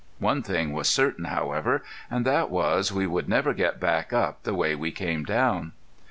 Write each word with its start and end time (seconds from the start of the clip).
One 0.17 0.41
thing 0.41 0.73
was 0.73 0.89
certain, 0.89 1.25
however, 1.25 1.83
and 2.09 2.25
that 2.25 2.49
was 2.49 2.91
we 2.91 3.05
would 3.05 3.29
never 3.29 3.53
get 3.53 3.79
back 3.79 4.11
up 4.11 4.41
the 4.41 4.55
way 4.55 4.73
we 4.73 4.91
came 4.91 5.23
down. 5.23 5.73